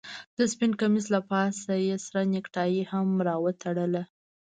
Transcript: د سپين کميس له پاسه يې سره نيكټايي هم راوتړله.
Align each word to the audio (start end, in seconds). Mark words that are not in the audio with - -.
د 0.37 0.39
سپين 0.51 0.71
کميس 0.81 1.05
له 1.15 1.21
پاسه 1.29 1.73
يې 1.85 1.95
سره 2.05 2.19
نيكټايي 2.33 2.81
هم 2.91 3.07
راوتړله. 3.27 4.03